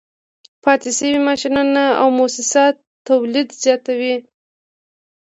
پاتې 0.63 0.89
شوي 0.97 1.19
ماشینونه 1.27 1.83
او 2.01 2.07
موسسات 2.19 2.75
تولید 3.07 3.49
زیاتوي 3.63 4.15